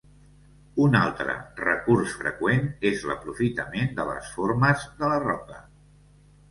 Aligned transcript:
Un 0.85 0.97
altre 0.99 1.35
recurs 1.59 2.15
freqüent 2.21 2.65
és 2.93 3.07
l'aprofitament 3.11 3.95
de 4.01 4.09
les 4.13 4.35
formes 4.41 4.89
de 5.03 5.13
la 5.17 5.23
roca. 5.31 5.63